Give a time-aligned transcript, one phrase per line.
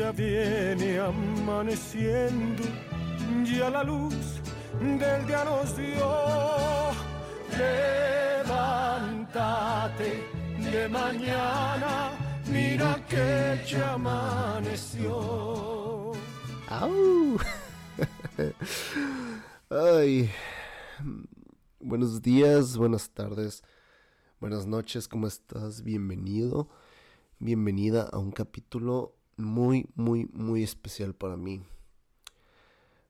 [0.00, 2.64] Ya viene amaneciendo,
[3.44, 4.40] ya la luz
[4.80, 6.10] del día nos dio.
[8.38, 9.44] Levántate
[10.72, 12.12] de mañana,
[12.50, 15.12] mira que ya amaneció.
[16.68, 17.36] ¡Au!
[19.68, 20.30] Ay.
[21.78, 23.62] Buenos días, buenas tardes,
[24.40, 25.82] buenas noches, ¿cómo estás?
[25.82, 26.70] Bienvenido,
[27.38, 31.62] bienvenida a un capítulo muy, muy, muy especial para mí.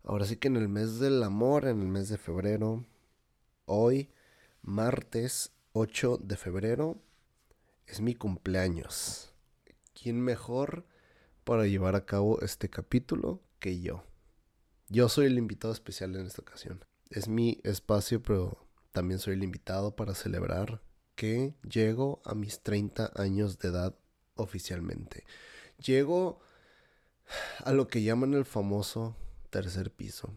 [0.05, 2.85] Ahora sí que en el mes del amor, en el mes de febrero,
[3.67, 4.11] hoy,
[4.63, 7.03] martes 8 de febrero,
[7.87, 9.33] es mi cumpleaños.
[9.93, 10.87] ¿Quién mejor
[11.45, 14.05] para llevar a cabo este capítulo que yo?
[14.89, 16.85] Yo soy el invitado especial en esta ocasión.
[17.11, 20.83] Es mi espacio, pero también soy el invitado para celebrar
[21.15, 23.95] que llego a mis 30 años de edad
[24.35, 25.25] oficialmente.
[25.85, 26.41] Llego
[27.65, 29.17] a lo que llaman el famoso
[29.51, 30.33] tercer piso.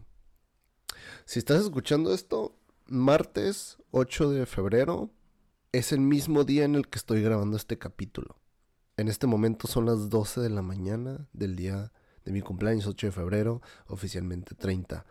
[1.24, 2.56] Si estás escuchando esto,
[2.86, 5.10] martes 8 de febrero
[5.72, 8.38] es el mismo día en el que estoy grabando este capítulo.
[8.96, 11.92] En este momento son las 12 de la mañana del día
[12.24, 15.04] de mi cumpleaños, 8 de febrero, oficialmente 30.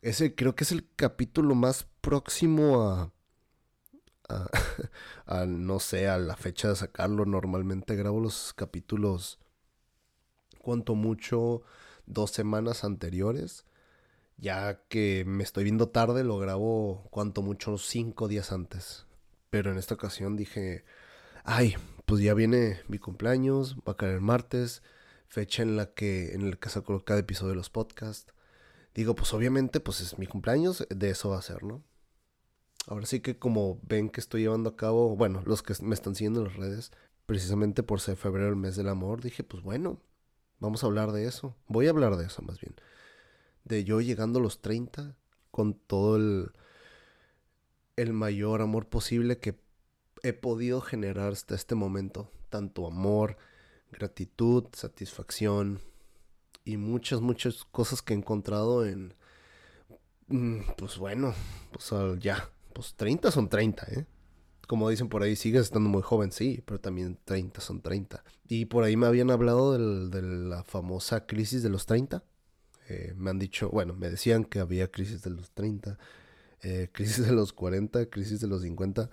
[0.00, 3.12] Ese creo que es el capítulo más próximo a,
[5.26, 7.24] a, no sé, a la fecha de sacarlo.
[7.24, 9.38] Normalmente grabo los capítulos,
[10.60, 11.62] cuanto mucho,
[12.06, 13.64] dos semanas anteriores.
[14.36, 19.06] Ya que me estoy viendo tarde, lo grabo cuanto mucho cinco días antes.
[19.50, 20.84] Pero en esta ocasión dije,
[21.44, 24.82] ay, pues ya viene mi cumpleaños, va a caer el martes,
[25.28, 28.32] fecha en la que en el que saco cada episodio de los podcasts.
[28.94, 31.82] Digo, pues obviamente, pues es mi cumpleaños, de eso va a ser, ¿no?
[32.88, 36.14] Ahora sí que como ven que estoy llevando a cabo, bueno, los que me están
[36.14, 36.90] siguiendo en las redes,
[37.26, 40.00] precisamente por ser febrero el mes del amor, dije, pues bueno,
[40.58, 41.54] vamos a hablar de eso.
[41.66, 42.74] Voy a hablar de eso más bien.
[43.64, 45.18] De yo llegando a los 30
[45.50, 46.52] con todo el,
[47.96, 49.60] el mayor amor posible que
[50.22, 52.32] he podido generar hasta este momento.
[52.48, 53.36] Tanto amor,
[53.92, 55.82] gratitud, satisfacción
[56.64, 59.14] y muchas, muchas cosas que he encontrado en...
[60.78, 61.34] Pues bueno,
[61.70, 64.06] pues ya, pues 30 son 30, ¿eh?
[64.68, 68.22] Como dicen por ahí, sigues estando muy joven, sí, pero también 30 son 30.
[68.46, 72.22] Y por ahí me habían hablado del, de la famosa crisis de los 30.
[72.88, 75.98] Eh, me han dicho, bueno, me decían que había crisis de los 30,
[76.62, 79.10] eh, crisis de los 40, crisis de los 50.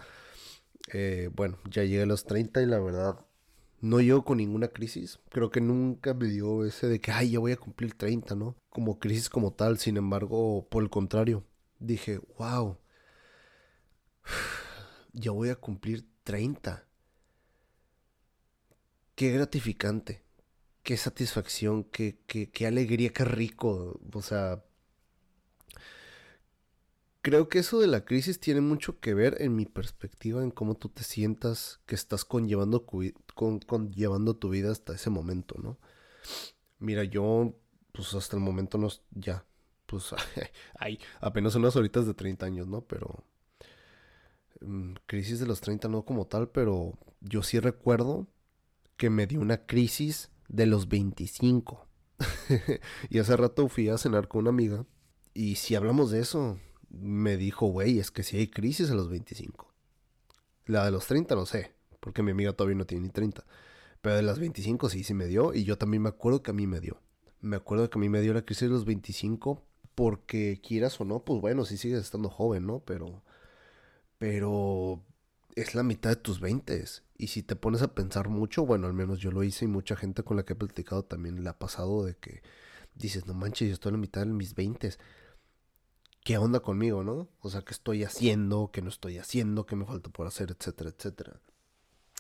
[0.94, 3.26] Eh, bueno, ya llegué a los 30 y la verdad
[3.82, 5.18] no llego con ninguna crisis.
[5.30, 8.56] Creo que nunca me dio ese de que, ay, ya voy a cumplir 30, ¿no?
[8.70, 9.80] Como crisis como tal.
[9.80, 11.44] Sin embargo, por el contrario,
[11.80, 12.78] dije, wow,
[15.14, 16.86] ya voy a cumplir 30.
[19.16, 20.24] Qué gratificante,
[20.84, 24.00] qué satisfacción, qué, qué, qué alegría, qué rico.
[24.14, 24.64] O sea,
[27.26, 30.76] creo que eso de la crisis tiene mucho que ver en mi perspectiva, en cómo
[30.76, 35.80] tú te sientas que estás conllevando, con, conllevando tu vida hasta ese momento, ¿no?
[36.78, 37.56] Mira, yo,
[37.94, 39.44] pues hasta el momento no, ya,
[39.88, 40.14] pues,
[40.80, 42.82] hay apenas unas horitas de 30 años, ¿no?
[42.82, 43.24] Pero,
[45.06, 48.28] crisis de los 30 no como tal, pero yo sí recuerdo
[48.98, 51.88] que me dio una crisis de los 25.
[53.10, 54.86] y hace rato fui a cenar con una amiga.
[55.34, 56.60] Y si hablamos de eso,
[56.90, 59.74] me dijo, güey, es que si hay crisis a los 25.
[60.66, 63.46] La de los 30 no sé, porque mi amiga todavía no tiene ni 30.
[64.02, 65.54] Pero de las 25 sí, sí me dio.
[65.54, 67.02] Y yo también me acuerdo que a mí me dio.
[67.42, 69.64] Me acuerdo que a mí me dio la crisis de los 25
[69.96, 72.80] porque quieras o no, pues bueno, sí sigues estando joven, ¿no?
[72.82, 73.24] Pero,
[74.26, 75.04] pero
[75.54, 76.84] es la mitad de tus 20.
[77.20, 79.96] Y si te pones a pensar mucho, bueno, al menos yo lo hice y mucha
[79.96, 82.42] gente con la que he platicado también le ha pasado de que
[82.96, 84.96] dices, no manches, yo estoy en la mitad de mis 20
[86.24, 87.30] qué onda conmigo, ¿no?
[87.40, 90.90] O sea, qué estoy haciendo, qué no estoy haciendo, qué me falta por hacer, etcétera,
[90.90, 91.40] etcétera.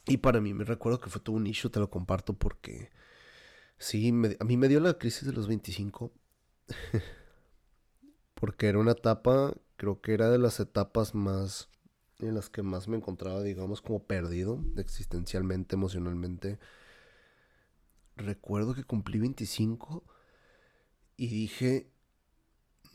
[0.05, 2.91] Y para mí me recuerdo que fue todo un issue, te lo comparto porque
[3.79, 4.09] sí,
[4.39, 6.13] a mí me dio la crisis de los 25.
[8.35, 11.69] porque era una etapa, creo que era de las etapas más
[12.19, 16.59] en las que más me encontraba, digamos, como perdido existencialmente, emocionalmente.
[18.15, 20.03] recuerdo que cumplí 25
[21.17, 21.89] y dije,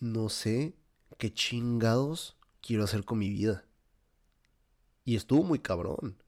[0.00, 0.74] no sé
[1.18, 3.64] qué chingados quiero hacer con mi vida.
[5.04, 6.22] Y estuvo muy cabrón.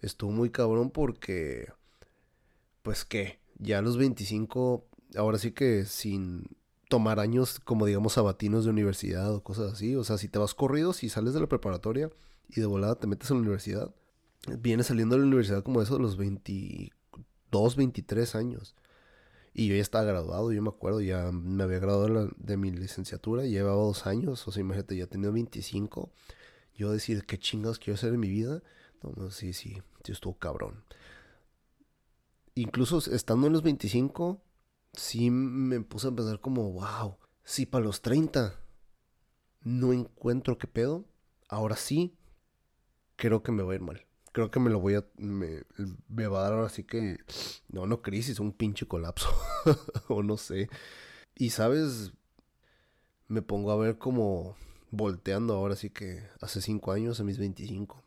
[0.00, 1.72] Estuvo muy cabrón porque,
[2.82, 6.57] pues que, ya a los 25, ahora sí que sin
[6.88, 9.94] tomar años como digamos sabatinos de universidad o cosas así.
[9.94, 12.10] O sea, si te vas corrido, si sales de la preparatoria
[12.48, 13.94] y de volada te metes a la universidad,
[14.58, 18.74] vienes saliendo de la universidad como eso de los 22, 23 años.
[19.54, 23.44] Y yo ya estaba graduado, yo me acuerdo, ya me había graduado de, mi licenciatura,
[23.44, 26.12] llevaba dos años, o sea, imagínate, ya tenía 25.
[26.76, 28.62] Yo decir, ¿qué chingados quiero hacer en mi vida?
[29.02, 30.84] No, sí, sí, sí estuvo cabrón.
[32.54, 34.40] Incluso estando en los 25,
[34.92, 38.58] sí me puse a pensar como, wow, si para los 30
[39.62, 41.04] no encuentro qué pedo,
[41.48, 42.16] ahora sí,
[43.16, 44.08] creo que me va a ir mal
[44.38, 45.04] creo que me lo voy a.
[45.16, 45.64] Me,
[46.28, 47.18] va a dar ahora sí que.
[47.68, 49.28] No, no crisis, un pinche colapso.
[50.08, 50.68] o no sé.
[51.34, 52.12] Y sabes,
[53.26, 54.56] me pongo a ver como
[54.92, 58.04] volteando ahora sí que hace 5 años, a mis 25.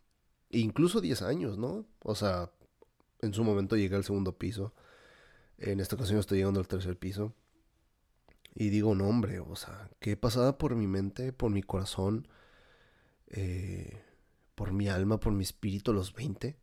[0.51, 1.85] E incluso 10 años, ¿no?
[2.03, 2.49] O sea,
[3.19, 4.73] en su momento llegué al segundo piso.
[5.61, 7.33] En esta ocasión estoy llegando al tercer piso.
[8.53, 12.27] Y digo, no, hombre, o sea, ¿qué pasaba por mi mente, por mi corazón?
[13.27, 14.03] Eh,
[14.55, 16.57] por mi alma, por mi espíritu a los 20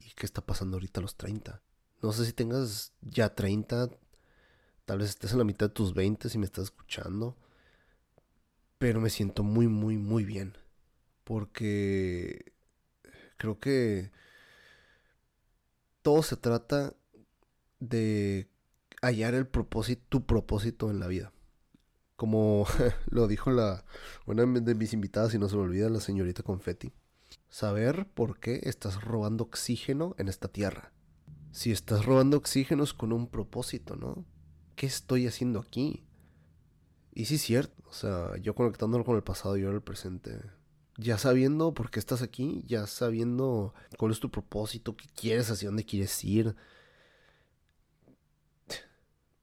[0.00, 1.62] y qué está pasando ahorita a los 30.
[2.02, 3.88] No sé si tengas ya 30,
[4.84, 7.36] tal vez estés en la mitad de tus 20 si me estás escuchando,
[8.78, 10.56] pero me siento muy, muy, muy bien
[11.24, 12.52] porque
[13.36, 14.10] creo que
[16.02, 16.94] todo se trata
[17.80, 18.48] de
[19.02, 21.32] hallar el propósito, tu propósito en la vida.
[22.16, 22.66] Como
[23.10, 23.84] lo dijo la,
[24.26, 26.92] una de mis invitadas, y no se me olvida, la señorita Confetti
[27.48, 30.92] saber por qué estás robando oxígeno en esta tierra.
[31.52, 34.24] Si estás robando oxígeno es con un propósito, ¿no?
[34.76, 36.04] ¿Qué estoy haciendo aquí?
[37.12, 40.40] Y sí es cierto, o sea, yo conectándolo con el pasado y ahora el presente.
[40.96, 45.68] Ya sabiendo por qué estás aquí, ya sabiendo cuál es tu propósito, qué quieres, hacia
[45.68, 46.54] dónde quieres ir.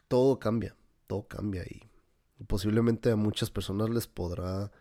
[0.07, 0.75] Todo cambia,
[1.07, 1.87] todo cambia y
[2.45, 4.71] posiblemente a muchas personas les podrá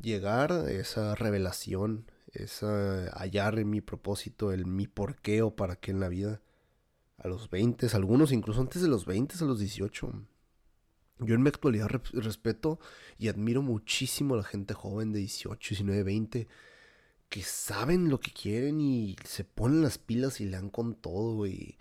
[0.00, 5.90] llegar esa revelación, esa hallar en mi propósito, el mi por qué o para qué
[5.92, 6.42] en la vida.
[7.18, 10.12] A los 20, algunos incluso antes de los 20, a los 18.
[11.20, 12.80] Yo en mi actualidad respeto
[13.16, 16.48] y admiro muchísimo a la gente joven de 18, 19, 20
[17.28, 21.46] que saben lo que quieren y se ponen las pilas y le dan con todo
[21.46, 21.78] y,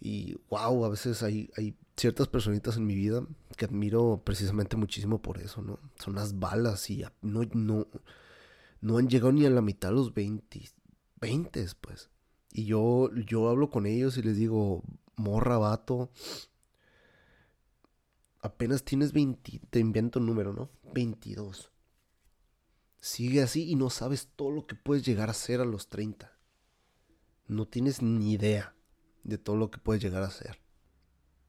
[0.00, 5.20] y wow, a veces hay, hay ciertas personitas en mi vida que admiro precisamente muchísimo
[5.20, 5.80] por eso, ¿no?
[5.98, 7.88] Son las balas y no, no,
[8.80, 10.68] no han llegado ni a la mitad los 20,
[11.20, 12.10] 20 pues.
[12.52, 14.84] Y yo, yo hablo con ellos y les digo,
[15.16, 16.10] morra, vato,
[18.40, 20.70] apenas tienes 20, te invento un número, ¿no?
[20.94, 21.72] 22.
[23.00, 26.32] Sigue así y no sabes todo lo que puedes llegar a ser a los 30.
[27.48, 28.74] No tienes ni idea
[29.28, 30.58] de todo lo que puedes llegar a ser.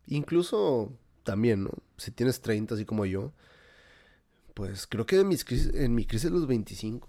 [0.05, 0.93] Incluso
[1.23, 1.71] también, ¿no?
[1.97, 3.33] Si tienes 30, así como yo,
[4.53, 5.29] pues creo que en,
[5.75, 7.07] en mi crisis de los 25,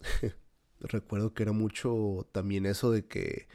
[0.80, 3.48] recuerdo que era mucho también eso de que,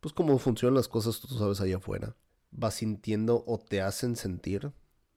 [0.00, 2.16] pues como funcionan las cosas, tú sabes allá afuera,
[2.50, 4.72] vas sintiendo o te hacen sentir,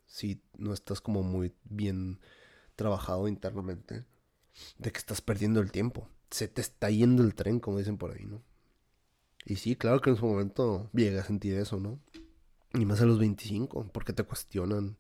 [0.06, 2.20] si no estás como muy bien
[2.76, 4.04] trabajado internamente,
[4.78, 6.10] de que estás perdiendo el tiempo.
[6.30, 8.44] Se te está yendo el tren, como dicen por ahí, ¿no?
[9.46, 12.00] Y sí, claro que en su momento llega a sentir eso, ¿no?
[12.74, 14.98] Y más a los 25, porque te cuestionan,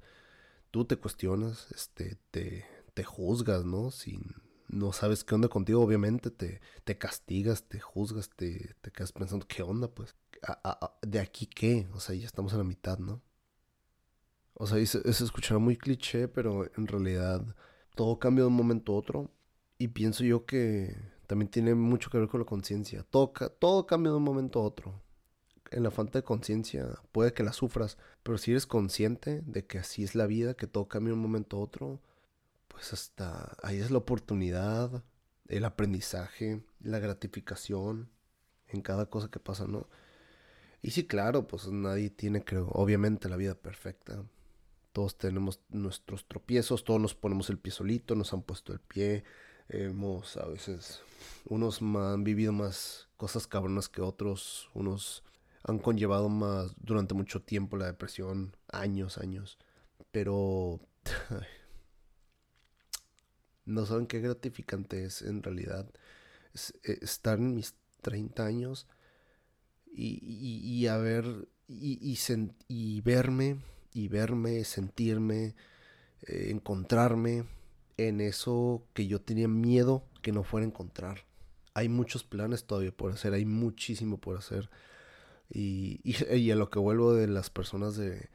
[0.71, 3.89] tú te cuestionas, este, te, te juzgas, ¿no?
[3.91, 4.19] Si
[4.67, 9.47] no sabes qué onda contigo, obviamente te, te castigas, te juzgas, te, te quedas pensando,
[9.47, 9.87] ¿qué onda?
[9.87, 10.15] Pues,
[11.01, 11.87] ¿de aquí qué?
[11.93, 13.21] O sea, ya estamos a la mitad, ¿no?
[14.55, 17.43] O sea, eso, eso escuchará muy cliché, pero en realidad
[17.95, 19.31] todo cambia de un momento a otro.
[19.77, 20.95] Y pienso yo que
[21.33, 23.03] también tiene mucho que ver con la conciencia.
[23.09, 25.03] Todo, todo cambia de un momento a otro
[25.73, 29.79] en la falta de conciencia puede que la sufras, pero si eres consciente de que
[29.79, 31.99] así es la vida, que todo cambia de un momento a otro,
[32.67, 35.03] pues hasta ahí es la oportunidad,
[35.47, 38.09] el aprendizaje, la gratificación
[38.67, 39.87] en cada cosa que pasa, ¿no?
[40.81, 44.23] Y sí, claro, pues nadie tiene, creo, obviamente la vida perfecta.
[44.91, 49.23] Todos tenemos nuestros tropiezos, todos nos ponemos el pie solito, nos han puesto el pie.
[49.69, 51.01] Hemos a veces,
[51.45, 55.23] unos han vivido más cosas cabronas que otros, unos
[55.63, 59.57] han conllevado más durante mucho tiempo la depresión, años, años.
[60.11, 60.81] Pero
[63.65, 65.89] no saben qué gratificante es en realidad
[66.83, 68.87] eh, estar en mis 30 años
[69.91, 72.17] y, y, haber y, y,
[72.67, 73.61] y verme,
[73.93, 75.55] y verme, sentirme,
[76.23, 77.45] eh, encontrarme
[77.97, 81.25] en eso que yo tenía miedo que no fuera a encontrar.
[81.73, 84.69] Hay muchos planes todavía por hacer, hay muchísimo por hacer.
[85.49, 88.29] Y, y, a lo que vuelvo de las personas de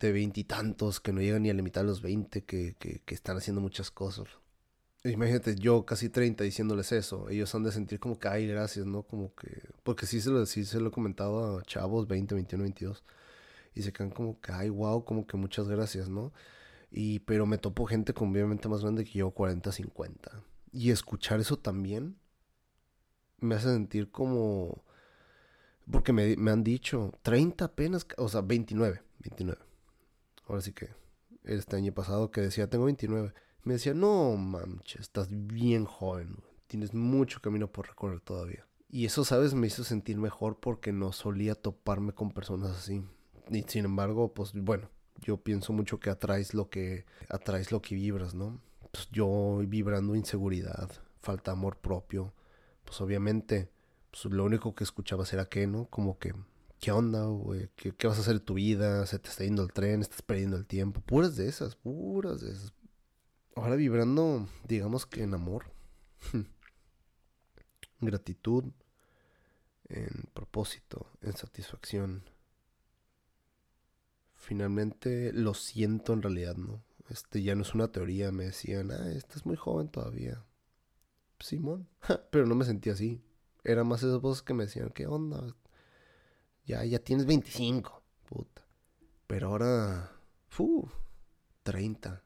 [0.00, 3.90] veintitantos que no llegan ni a limitar los veinte, que, que, que, están haciendo muchas
[3.90, 4.26] cosas.
[5.04, 7.28] Imagínate, yo casi 30 diciéndoles eso.
[7.28, 9.02] Ellos han de sentir como que, ay, gracias, ¿no?
[9.02, 9.62] Como que.
[9.82, 13.04] Porque sí se lo, sí se lo he comentado a chavos 20, 21, 22.
[13.74, 16.32] Y se quedan como que, ay, wow, como que muchas gracias, ¿no?
[16.92, 20.42] Y, pero me topo gente con obviamente más grande que yo, 40, 50.
[20.72, 22.16] Y escuchar eso también
[23.38, 24.84] me hace sentir como...
[25.90, 29.60] Porque me, me han dicho, 30 apenas, o sea, 29, 29.
[30.46, 30.90] Ahora sí que,
[31.44, 33.32] este año pasado que decía, tengo 29.
[33.64, 38.66] Me decía, no, manches, estás bien joven, tienes mucho camino por recorrer todavía.
[38.88, 39.54] Y eso, ¿sabes?
[39.54, 43.02] Me hizo sentir mejor porque no solía toparme con personas así.
[43.50, 44.90] Y sin embargo, pues bueno,
[45.22, 48.60] yo pienso mucho que atraes lo que atraes lo que vibras, ¿no?
[48.90, 52.34] Pues yo vibrando inseguridad, falta de amor propio,
[52.84, 53.70] pues obviamente
[54.10, 55.86] pues lo único que escuchabas era que, ¿no?
[55.86, 56.34] Como que
[56.82, 57.70] ¿qué onda, güey?
[57.76, 59.06] ¿Qué, ¿Qué, vas a hacer en tu vida?
[59.06, 61.00] Se te está yendo el tren, estás perdiendo el tiempo.
[61.00, 62.74] Puras de esas, puras de esas.
[63.54, 65.66] Ahora vibrando, digamos que en amor,
[68.00, 68.64] gratitud,
[69.88, 72.24] en propósito, en satisfacción,
[74.42, 76.82] finalmente lo siento en realidad, ¿no?
[77.08, 80.44] Este ya no es una teoría, me decían, ah, estás muy joven todavía.
[81.38, 81.88] Simón,
[82.30, 83.22] pero no me sentía así.
[83.64, 85.54] Era más esas voces que me decían, ¿qué onda?
[86.64, 88.66] Ya, ya tienes 25, puta.
[89.28, 90.12] Pero ahora,
[90.48, 90.88] fu,
[91.62, 92.22] 30.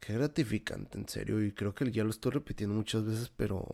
[0.00, 1.42] Qué gratificante, en serio.
[1.42, 3.66] Y creo que ya lo estoy repitiendo muchas veces, pero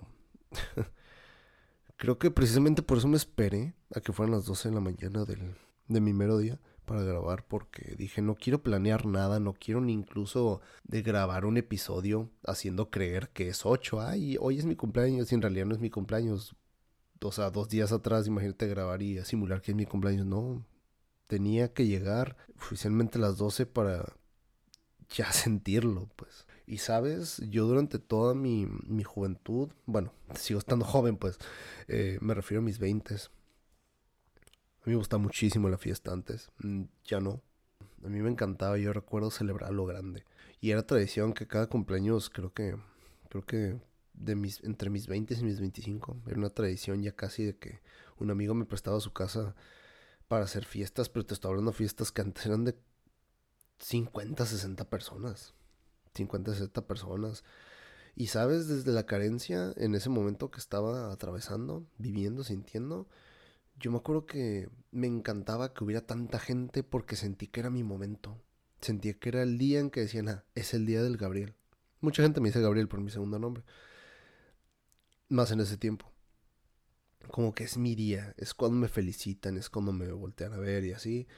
[1.96, 5.24] creo que precisamente por eso me esperé a que fueran las 12 de la mañana
[5.24, 6.58] del, de mi mero día
[6.92, 11.56] para grabar porque dije no quiero planear nada, no quiero ni incluso de grabar un
[11.56, 15.74] episodio haciendo creer que es 8, ay, hoy es mi cumpleaños y en realidad no
[15.74, 16.54] es mi cumpleaños.
[17.22, 20.26] O sea, dos días atrás, imagínate grabar y simular que es mi cumpleaños.
[20.26, 20.66] No,
[21.28, 24.12] tenía que llegar oficialmente a las 12 para
[25.08, 26.46] ya sentirlo, pues.
[26.66, 31.38] Y sabes, yo durante toda mi, mi juventud, bueno, sigo estando joven, pues,
[31.88, 33.14] eh, me refiero a mis 20
[34.82, 37.40] a mí me gustaba muchísimo la fiesta antes, mm, ya no.
[38.04, 40.24] A mí me encantaba, yo recuerdo celebrar lo grande.
[40.60, 42.76] Y era tradición que cada cumpleaños, creo que,
[43.28, 43.80] creo que
[44.14, 47.80] de mis, entre mis 20 y mis 25, era una tradición ya casi de que
[48.18, 49.54] un amigo me prestaba su casa
[50.26, 52.74] para hacer fiestas, pero te estoy hablando de fiestas que antes eran de
[53.78, 55.54] 50, 60 personas.
[56.14, 57.44] 50, 60 personas.
[58.16, 63.08] Y sabes, desde la carencia, en ese momento que estaba atravesando, viviendo, sintiendo,
[63.78, 67.82] yo me acuerdo que me encantaba que hubiera tanta gente porque sentí que era mi
[67.82, 68.40] momento.
[68.80, 71.54] Sentí que era el día en que decían, ah, es el día del Gabriel.
[72.00, 73.64] Mucha gente me dice Gabriel por mi segundo nombre.
[75.28, 76.10] Más en ese tiempo.
[77.30, 80.84] Como que es mi día, es cuando me felicitan, es cuando me voltean a ver
[80.84, 81.28] y así.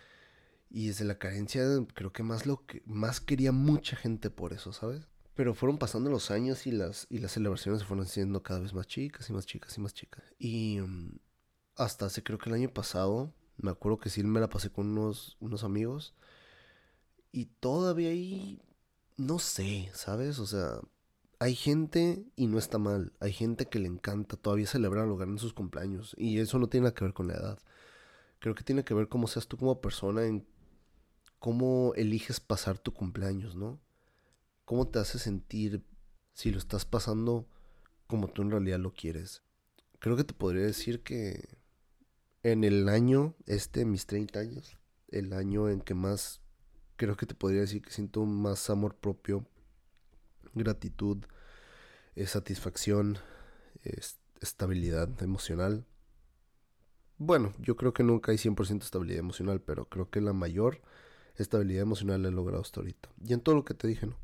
[0.71, 1.63] Y desde la carencia
[1.95, 5.07] creo que más lo que más quería mucha gente por eso, ¿sabes?
[5.35, 8.73] Pero fueron pasando los años y las, y las celebraciones se fueron haciendo cada vez
[8.73, 10.25] más chicas y más chicas y más chicas.
[10.39, 11.19] Y mm,
[11.77, 14.89] hasta hace creo que el año pasado, me acuerdo que sí me la pasé con
[14.89, 16.15] unos, unos amigos.
[17.33, 18.63] Y todavía ahí,
[19.17, 20.39] no sé, ¿sabes?
[20.39, 20.81] O sea,
[21.39, 25.39] hay gente, y no está mal, hay gente que le encanta todavía celebrar o ganar
[25.39, 26.15] sus cumpleaños.
[26.19, 27.59] Y eso no tiene nada que ver con la edad.
[28.39, 30.47] Creo que tiene que ver cómo seas tú como persona, en
[31.39, 33.81] cómo eliges pasar tu cumpleaños, ¿no?
[34.65, 35.85] Cómo te hace sentir
[36.33, 37.47] si lo estás pasando
[38.07, 39.43] como tú en realidad lo quieres.
[39.99, 41.59] Creo que te podría decir que
[42.45, 46.43] en el año, este, mis 30 años, el año en que más,
[46.97, 49.47] creo que te podría decir que siento más amor propio,
[50.53, 51.25] gratitud,
[52.15, 53.19] eh, satisfacción,
[54.41, 55.87] estabilidad emocional.
[57.17, 60.83] Bueno, yo creo que nunca hay 100% estabilidad emocional, pero creo que la mayor
[61.37, 63.09] estabilidad emocional la he logrado hasta ahorita.
[63.25, 64.19] Y en todo lo que te dije, ¿no?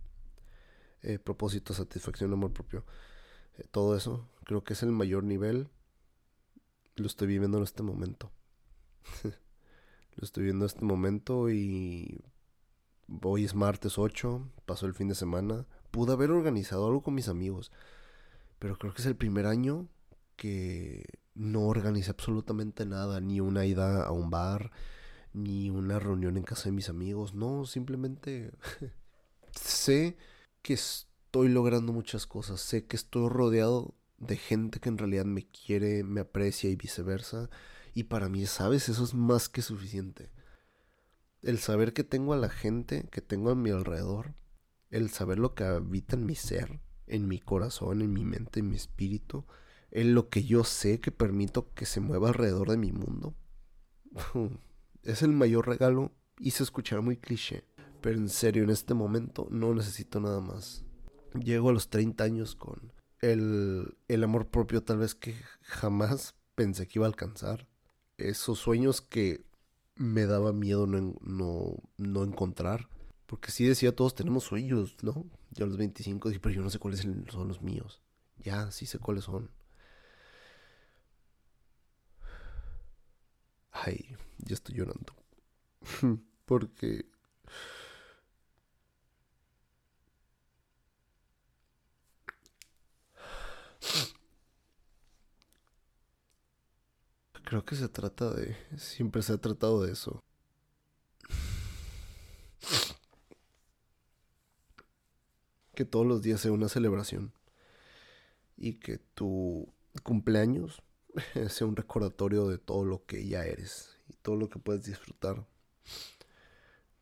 [1.03, 2.85] Eh, propósito, satisfacción, amor propio,
[3.57, 5.71] eh, todo eso, creo que es el mayor nivel
[7.01, 8.31] lo estoy viviendo en este momento.
[9.25, 12.23] lo estoy viendo en este momento y
[13.23, 15.67] hoy es martes 8, pasó el fin de semana.
[15.91, 17.73] Pude haber organizado algo con mis amigos,
[18.59, 19.89] pero creo que es el primer año
[20.37, 21.05] que
[21.35, 24.71] no organicé absolutamente nada, ni una ida a un bar,
[25.33, 28.53] ni una reunión en casa de mis amigos, no, simplemente
[29.53, 30.17] sé
[30.63, 35.47] que estoy logrando muchas cosas, sé que estoy rodeado de gente que en realidad me
[35.47, 37.51] quiere, me aprecia y viceversa.
[37.95, 38.89] Y para mí, ¿sabes?
[38.89, 40.31] Eso es más que suficiente.
[41.43, 44.35] El saber que tengo a la gente que tengo a mi alrededor,
[44.91, 48.69] el saber lo que habita en mi ser, en mi corazón, en mi mente, en
[48.69, 49.47] mi espíritu,
[49.91, 53.35] en lo que yo sé que permito que se mueva alrededor de mi mundo.
[55.03, 57.65] Es el mayor regalo y se escuchará muy cliché,
[58.03, 60.85] pero en serio, en este momento no necesito nada más.
[61.43, 66.87] Llego a los 30 años con el, el amor propio tal vez que jamás pensé
[66.89, 67.67] que iba a alcanzar.
[68.19, 69.45] Esos sueños que
[69.97, 72.89] me daba miedo no, no, no encontrar.
[73.27, 75.25] Porque sí decía, todos tenemos sueños, ¿no?
[75.51, 78.03] Yo a los 25 dije, pero yo no sé cuáles son los míos.
[78.39, 79.51] Ya, sí sé cuáles son.
[83.73, 85.15] Ay, ya estoy llorando.
[86.45, 87.10] Porque...
[97.51, 98.57] Creo que se trata de...
[98.77, 100.23] Siempre se ha tratado de eso.
[105.75, 107.33] Que todos los días sea una celebración.
[108.57, 110.81] Y que tu cumpleaños
[111.49, 115.45] sea un recordatorio de todo lo que ya eres y todo lo que puedes disfrutar.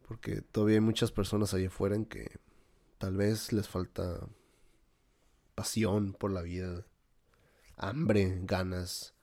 [0.06, 2.40] Porque todavía hay muchas personas ahí afuera en que
[2.96, 4.26] tal vez les falta
[5.54, 6.86] pasión por la vida,
[7.76, 9.17] hambre, ganas.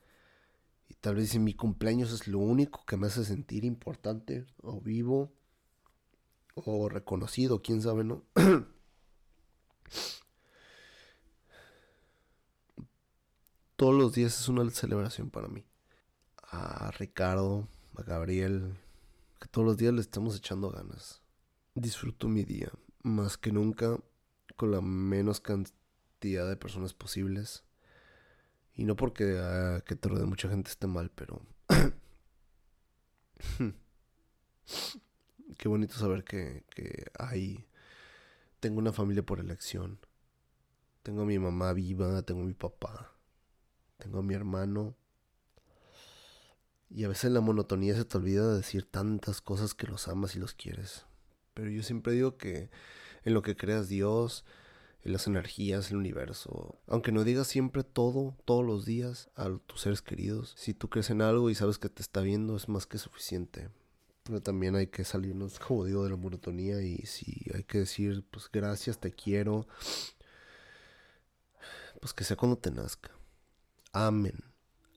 [1.05, 5.31] Tal vez si mi cumpleaños es lo único que me hace sentir importante o vivo
[6.55, 8.23] o reconocido, quién sabe, ¿no?
[13.75, 15.63] todos los días es una celebración para mí.
[16.41, 18.75] A Ricardo, a Gabriel,
[19.39, 21.21] que todos los días le estamos echando ganas.
[21.75, 22.71] Disfruto mi día,
[23.03, 23.99] más que nunca,
[24.55, 27.63] con la menos cantidad de personas posibles.
[28.75, 31.41] Y no porque uh, que te rodee mucha gente esté mal, pero...
[35.57, 37.67] Qué bonito saber que, que hay...
[38.59, 39.99] Tengo una familia por elección.
[41.03, 43.15] Tengo a mi mamá viva, tengo a mi papá
[43.97, 44.95] tengo a mi hermano.
[46.89, 50.35] Y a veces la monotonía se te olvida de decir tantas cosas que los amas
[50.35, 51.05] y los quieres.
[51.53, 52.69] Pero yo siempre digo que
[53.23, 54.64] en lo que creas Dios, en
[55.11, 60.01] las energías, el universo, aunque no digas siempre todo, todos los días, a tus seres
[60.01, 62.97] queridos, si tú crees en algo y sabes que te está viendo, es más que
[62.97, 63.69] suficiente.
[64.23, 68.25] Pero también hay que salirnos, como digo, de la monotonía y si hay que decir,
[68.31, 69.67] pues gracias, te quiero,
[72.01, 73.11] pues que sea cuando te nazca
[73.95, 74.43] amen,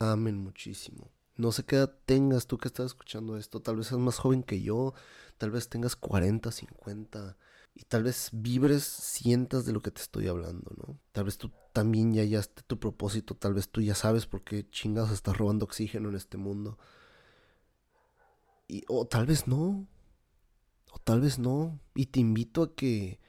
[0.00, 1.12] amen muchísimo.
[1.36, 3.60] No sé qué edad tengas tú que estás escuchando esto.
[3.60, 4.92] Tal vez seas más joven que yo.
[5.38, 7.36] Tal vez tengas 40, 50.
[7.78, 10.98] Y tal vez vibres, sientas de lo que te estoy hablando, ¿no?
[11.12, 13.36] Tal vez tú también ya hallaste tu propósito.
[13.36, 16.76] Tal vez tú ya sabes por qué chingados estás robando oxígeno en este mundo.
[18.66, 19.86] Y, o tal vez no.
[20.92, 21.78] O tal vez no.
[21.94, 23.20] Y te invito a que...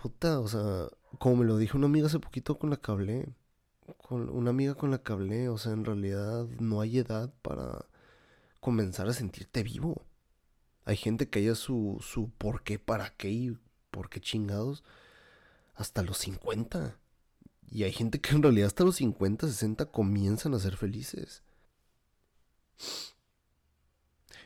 [0.00, 3.34] Puta, o sea, como me lo dijo una amiga hace poquito con la que hablé
[3.96, 7.86] con una amiga con la que hablé, o sea, en realidad no hay edad para
[8.60, 10.06] comenzar a sentirte vivo.
[10.84, 13.58] Hay gente que haya su, su por qué, para qué y
[13.90, 14.82] por qué chingados
[15.74, 16.98] hasta los 50.
[17.70, 21.42] Y hay gente que en realidad hasta los 50, 60 comienzan a ser felices.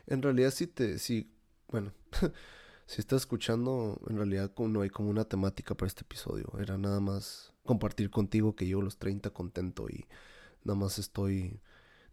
[0.07, 1.33] En realidad si te, si,
[1.69, 1.93] bueno,
[2.87, 6.53] si estás escuchando, en realidad no hay como una temática para este episodio.
[6.61, 10.07] Era nada más compartir contigo que yo los 30 contento y
[10.63, 11.61] nada más estoy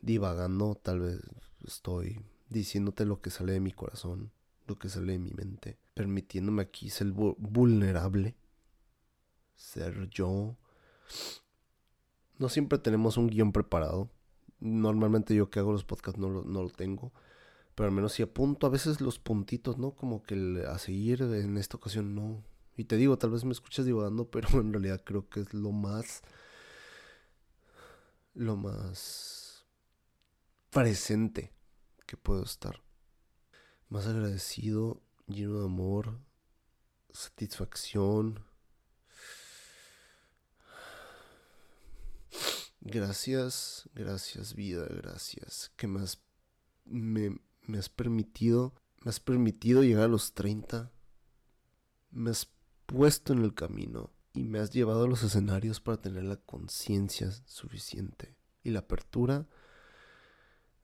[0.01, 1.19] divagando, tal vez
[1.65, 4.31] estoy diciéndote lo que sale de mi corazón,
[4.67, 8.35] lo que sale de mi mente, permitiéndome aquí ser vulnerable,
[9.55, 10.55] ser yo.
[12.37, 14.09] No siempre tenemos un guion preparado.
[14.59, 17.11] Normalmente yo que hago los podcasts no lo, no lo tengo.
[17.75, 19.91] Pero al menos si apunto a veces los puntitos, ¿no?
[19.91, 22.43] Como que a seguir en esta ocasión no.
[22.77, 25.71] Y te digo, tal vez me escuchas divagando, pero en realidad creo que es lo
[25.71, 26.21] más.
[28.35, 29.65] Lo más.
[30.71, 31.51] presente
[32.17, 32.83] puedo estar.
[33.89, 36.19] Más agradecido, lleno de amor,
[37.11, 38.45] satisfacción.
[42.81, 45.71] Gracias, gracias vida, gracias.
[45.77, 46.01] Que me
[46.85, 48.73] me, me has permitido,
[49.03, 50.91] me has permitido llegar a los 30.
[52.11, 52.49] Me has
[52.85, 57.31] puesto en el camino y me has llevado a los escenarios para tener la conciencia
[57.45, 59.47] suficiente y la apertura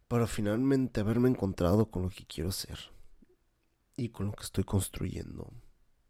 [0.09, 2.77] para finalmente haberme encontrado con lo que quiero ser
[3.95, 5.53] y con lo que estoy construyendo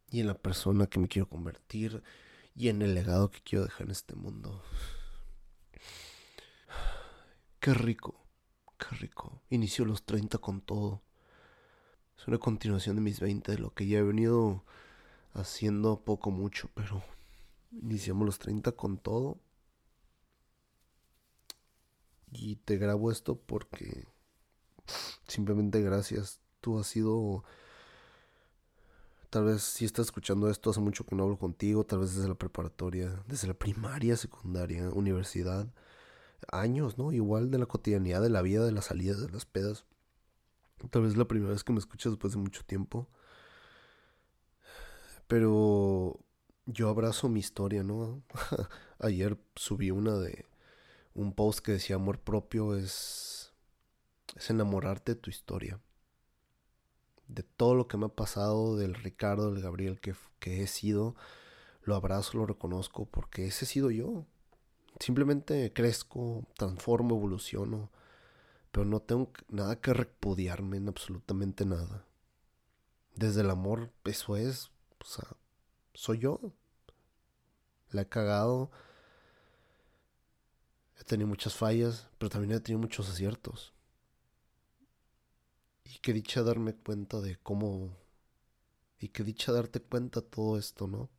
[0.10, 2.02] y en la persona que me quiero convertir
[2.56, 4.64] y en el legado que quiero dejar en este mundo.
[7.60, 8.30] Qué rico
[8.80, 9.42] qué rico.
[9.50, 11.04] Inicio los 30 con todo.
[12.18, 14.64] Es una continuación de mis 20, de lo que ya he venido
[15.34, 17.04] haciendo poco mucho, pero
[17.72, 19.38] iniciamos los 30 con todo.
[22.32, 24.08] Y te grabo esto porque
[25.28, 26.42] simplemente gracias.
[26.62, 27.44] Tú has sido
[29.30, 32.28] Tal vez si estás escuchando esto hace mucho que no hablo contigo, tal vez desde
[32.28, 35.68] la preparatoria, desde la primaria, secundaria, universidad,
[36.52, 37.12] años, ¿no?
[37.12, 39.86] Igual de la cotidianidad, de la vida, de las salidas, de las pedas.
[40.90, 43.08] Tal vez es la primera vez que me escuchas después de mucho tiempo.
[45.28, 46.20] Pero
[46.66, 48.24] yo abrazo mi historia, ¿no?
[49.00, 50.48] Ayer subí una de
[51.20, 53.54] un post que decía amor propio es
[54.36, 55.80] es enamorarte de tu historia
[57.30, 61.16] de todo lo que me ha pasado, del Ricardo, del Gabriel que, que he sido,
[61.84, 64.26] lo abrazo, lo reconozco, porque ese he sido yo.
[65.00, 67.92] Simplemente crezco, transformo, evoluciono,
[68.72, 72.04] pero no tengo nada que repudiarme en absolutamente nada.
[73.16, 75.28] Desde el amor, eso es, o sea,
[75.94, 76.40] soy yo.
[77.92, 78.72] La he cagado.
[81.00, 83.74] He tenido muchas fallas, pero también he tenido muchos aciertos.
[85.86, 87.98] Y qué dicha darme cuenta de cómo...
[89.00, 91.10] Y qué dicha darte cuenta todo esto, ¿no?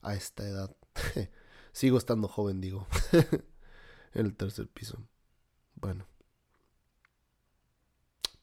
[0.00, 0.76] A esta edad.
[1.72, 2.86] Sigo estando joven, digo.
[4.14, 5.02] en el tercer piso.
[5.74, 6.06] Bueno.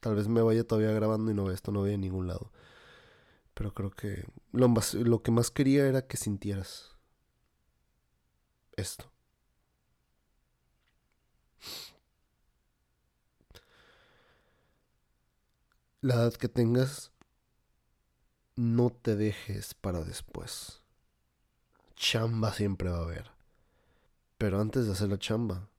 [0.00, 2.52] Tal vez me vaya todavía grabando y no esto no vaya a ningún lado.
[3.54, 6.94] Pero creo que lo, más, lo que más quería era que sintieras
[8.76, 9.13] esto.
[16.04, 17.12] La edad que tengas,
[18.56, 20.82] no te dejes para después.
[21.96, 23.30] Chamba siempre va a haber.
[24.36, 25.70] Pero antes de hacer la chamba,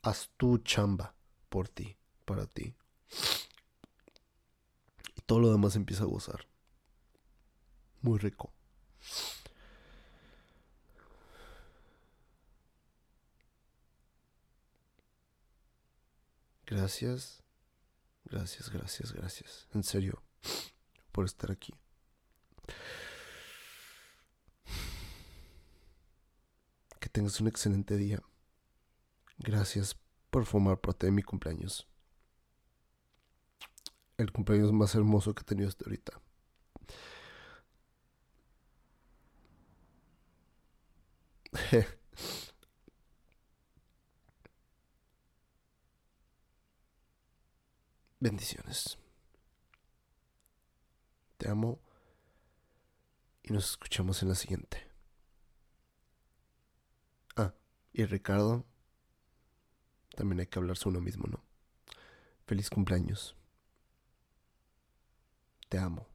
[0.00, 1.14] haz tu chamba
[1.50, 2.74] por ti, para ti.
[5.14, 6.46] Y todo lo demás empieza a gozar.
[8.00, 8.50] Muy rico.
[16.64, 17.42] Gracias
[18.30, 19.66] Gracias, gracias, gracias.
[19.72, 20.22] En serio,
[21.12, 21.74] por estar aquí.
[27.00, 28.22] Que tengas un excelente día.
[29.38, 29.96] Gracias
[30.30, 31.86] por formar parte de mi cumpleaños.
[34.18, 36.20] El cumpleaños más hermoso que he tenido hasta ahorita.
[48.20, 48.98] Bendiciones.
[51.36, 51.80] Te amo
[53.44, 54.88] y nos escuchamos en la siguiente.
[57.36, 57.54] Ah,
[57.92, 58.64] y Ricardo,
[60.16, 61.44] también hay que hablarse uno mismo, ¿no?
[62.44, 63.36] Feliz cumpleaños.
[65.68, 66.08] Te amo.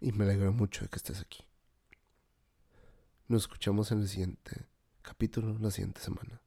[0.00, 1.44] Y me alegro mucho de que estés aquí.
[3.28, 4.66] Nos escuchamos en el siguiente
[5.02, 6.40] capítulo, la siguiente semana.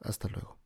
[0.00, 0.57] Hasta luego.